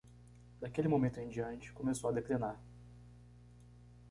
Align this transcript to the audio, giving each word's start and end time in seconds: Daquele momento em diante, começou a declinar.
Daquele 0.59 0.87
momento 0.87 1.19
em 1.19 1.29
diante, 1.29 1.71
começou 1.73 2.09
a 2.09 2.13
declinar. 2.13 2.59